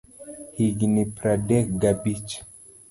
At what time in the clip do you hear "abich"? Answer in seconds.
1.95-2.31